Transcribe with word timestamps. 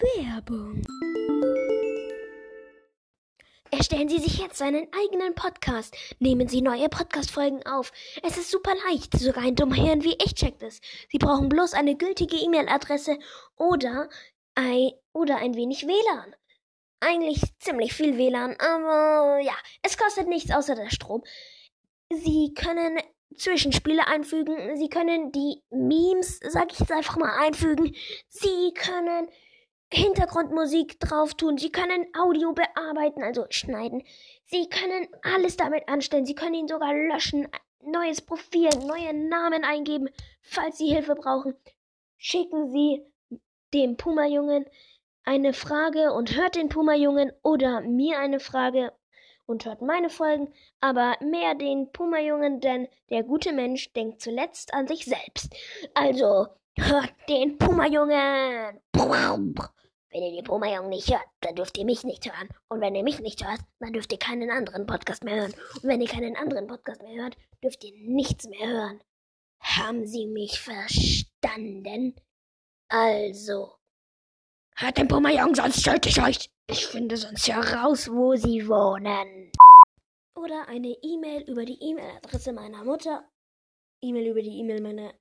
Werbung. 0.00 0.82
Erstellen 3.70 4.08
Sie 4.08 4.18
sich 4.18 4.38
jetzt 4.38 4.62
einen 4.62 4.86
eigenen 4.92 5.34
Podcast. 5.34 5.94
Nehmen 6.20 6.46
Sie 6.46 6.62
neue 6.62 6.88
Podcast-Folgen 6.88 7.66
auf. 7.66 7.92
Es 8.22 8.38
ist 8.38 8.50
super 8.50 8.74
leicht. 8.86 9.18
Sogar 9.18 9.42
ein 9.42 9.56
dummer 9.56 9.74
Hirn 9.74 10.04
wie 10.04 10.16
ich 10.24 10.34
checkt 10.34 10.62
es. 10.62 10.80
Sie 11.10 11.18
brauchen 11.18 11.48
bloß 11.48 11.74
eine 11.74 11.96
gültige 11.96 12.36
E-Mail-Adresse 12.36 13.18
oder 13.56 14.08
ein, 14.54 14.92
oder 15.12 15.38
ein 15.38 15.54
wenig 15.54 15.86
WLAN. 15.86 16.34
Eigentlich 17.00 17.42
ziemlich 17.58 17.92
viel 17.92 18.16
WLAN, 18.16 18.56
aber 18.58 19.40
ja, 19.40 19.54
es 19.82 19.98
kostet 19.98 20.28
nichts 20.28 20.52
außer 20.52 20.76
der 20.76 20.90
Strom. 20.90 21.24
Sie 22.10 22.54
können 22.54 23.00
Zwischenspiele 23.36 24.06
einfügen. 24.06 24.76
Sie 24.76 24.88
können 24.88 25.32
die 25.32 25.62
Memes, 25.70 26.38
sag 26.48 26.72
ich 26.72 26.78
jetzt 26.78 26.92
einfach 26.92 27.16
mal, 27.16 27.36
einfügen. 27.38 27.94
Sie 28.28 28.72
können 28.74 29.28
Hintergrundmusik 29.92 31.00
drauf 31.00 31.34
tun. 31.34 31.56
Sie 31.56 31.72
können 31.72 32.06
Audio 32.14 32.52
bearbeiten, 32.52 33.22
also 33.22 33.46
schneiden. 33.50 34.02
Sie 34.44 34.68
können 34.68 35.08
alles 35.22 35.56
damit 35.56 35.88
anstellen. 35.88 36.26
Sie 36.26 36.34
können 36.34 36.54
ihn 36.54 36.68
sogar 36.68 36.94
löschen, 36.94 37.48
neues 37.82 38.20
Profil, 38.20 38.68
neue 38.86 39.14
Namen 39.14 39.64
eingeben. 39.64 40.08
Falls 40.42 40.78
Sie 40.78 40.92
Hilfe 40.92 41.14
brauchen, 41.14 41.54
schicken 42.18 42.70
Sie 42.70 43.02
dem 43.72 43.96
Puma-Jungen 43.96 44.66
eine 45.24 45.52
Frage 45.52 46.12
und 46.12 46.36
hört 46.36 46.54
den 46.54 46.68
Puma-Jungen 46.68 47.32
oder 47.42 47.80
mir 47.82 48.18
eine 48.18 48.40
Frage 48.40 48.92
und 49.48 49.64
hört 49.64 49.82
meine 49.82 50.10
Folgen, 50.10 50.52
aber 50.80 51.16
mehr 51.20 51.54
den 51.54 51.90
Puma-Jungen, 51.90 52.60
denn 52.60 52.86
der 53.10 53.22
gute 53.24 53.52
Mensch 53.52 53.92
denkt 53.94 54.20
zuletzt 54.20 54.74
an 54.74 54.86
sich 54.86 55.06
selbst. 55.06 55.54
Also, 55.94 56.48
hört 56.76 57.12
den 57.28 57.56
Puma-Jungen! 57.58 58.80
Wenn 60.10 60.22
ihr 60.22 60.32
den 60.32 60.44
Puma-Jungen 60.44 60.90
nicht 60.90 61.10
hört, 61.10 61.26
dann 61.40 61.54
dürft 61.54 61.76
ihr 61.78 61.84
mich 61.84 62.04
nicht 62.04 62.26
hören. 62.26 62.48
Und 62.68 62.80
wenn 62.80 62.94
ihr 62.94 63.02
mich 63.02 63.20
nicht 63.20 63.46
hört, 63.46 63.60
dann 63.80 63.92
dürft 63.92 64.12
ihr 64.12 64.18
keinen 64.18 64.50
anderen 64.50 64.86
Podcast 64.86 65.24
mehr 65.24 65.36
hören. 65.36 65.54
Und 65.76 65.84
wenn 65.84 66.00
ihr 66.00 66.08
keinen 66.08 66.36
anderen 66.36 66.66
Podcast 66.66 67.02
mehr 67.02 67.22
hört, 67.22 67.36
dürft 67.62 67.82
ihr 67.84 67.92
nichts 67.96 68.46
mehr 68.48 68.68
hören. 68.68 69.00
Haben 69.60 70.06
Sie 70.06 70.26
mich 70.26 70.60
verstanden? 70.60 72.14
Also, 72.88 73.74
hört 74.76 74.98
den 74.98 75.08
Puma-Jungen, 75.08 75.54
sonst 75.54 75.82
töte 75.82 76.08
ich 76.08 76.22
euch. 76.22 76.50
Ich 76.70 76.86
finde 76.86 77.16
sonst 77.16 77.48
heraus, 77.48 78.10
wo 78.10 78.36
Sie 78.36 78.68
wohnen. 78.68 79.50
Oder 80.34 80.68
eine 80.68 80.90
E-Mail 81.02 81.48
über 81.48 81.64
die 81.64 81.82
E-Mail-Adresse 81.82 82.52
meiner 82.52 82.84
Mutter. 82.84 83.26
E-Mail 84.02 84.30
über 84.30 84.42
die 84.42 84.58
E-Mail 84.58 84.82
meiner. 84.82 85.14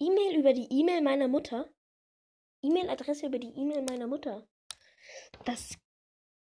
E-Mail 0.00 0.38
über 0.38 0.54
die 0.54 0.68
E-Mail 0.70 1.02
meiner 1.02 1.28
Mutter. 1.28 1.70
E-Mail-Adresse 2.62 3.26
über 3.26 3.38
die 3.38 3.52
E-Mail 3.54 3.82
meiner 3.82 4.06
Mutter. 4.06 4.48
Das. 5.44 5.76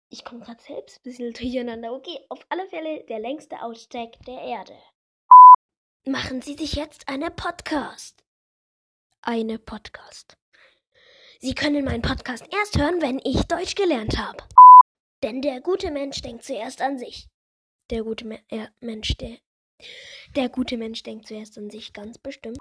Ich 0.10 0.24
komme 0.24 0.46
gerade 0.46 0.62
selbst 0.64 1.00
ein 1.00 1.04
bisschen 1.04 1.34
durcheinander. 1.34 1.94
Okay, 1.94 2.18
auf 2.30 2.46
alle 2.48 2.68
Fälle 2.70 3.04
der 3.06 3.20
längste 3.20 3.62
Aussteck 3.62 4.18
der 4.26 4.40
Erde. 4.40 4.78
Machen 6.06 6.42
Sie 6.42 6.56
sich 6.56 6.74
jetzt 6.74 7.10
eine 7.10 7.30
Podcast. 7.30 8.24
Eine 9.22 9.60
Podcast. 9.60 10.38
Sie 11.44 11.56
können 11.56 11.84
meinen 11.84 12.04
Podcast 12.04 12.46
erst 12.54 12.78
hören, 12.78 13.02
wenn 13.02 13.20
ich 13.24 13.42
Deutsch 13.48 13.74
gelernt 13.74 14.20
habe. 14.20 14.44
Denn 15.24 15.42
der 15.42 15.60
gute 15.60 15.90
Mensch 15.90 16.22
denkt 16.22 16.44
zuerst 16.44 16.84
an 16.84 17.00
sich. 17.00 17.28
Der 17.90 18.04
gute 18.04 18.28
Me 18.28 18.40
äh, 18.50 18.68
Mensch, 18.80 19.18
der. 19.18 19.40
Der 20.36 20.50
gute 20.50 20.78
Mensch 20.78 21.02
denkt 21.02 21.28
zuerst 21.28 21.58
an 21.58 21.72
sich, 21.72 21.94
ganz 21.94 22.20
bestimmt. 22.20 22.60